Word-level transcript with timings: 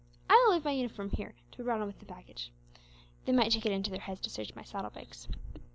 I 0.27 0.33
will 0.33 0.53
leave 0.55 0.65
my 0.65 0.71
uniform 0.71 1.11
here, 1.11 1.35
to 1.51 1.57
be 1.59 1.63
brought 1.63 1.79
on 1.79 1.85
with 1.85 1.99
the 1.99 2.05
baggage. 2.07 2.51
They 3.25 3.33
might 3.33 3.51
take 3.51 3.67
it 3.67 3.71
into 3.71 3.91
their 3.91 3.99
heads 3.99 4.19
to 4.21 4.31
search 4.31 4.55
my 4.55 4.63
saddlebags." 4.63 5.27